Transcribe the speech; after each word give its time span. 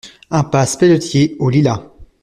Impasse 0.31 0.77
Pelletier 0.79 1.35
aux 1.37 1.51
Lilas 1.51 1.93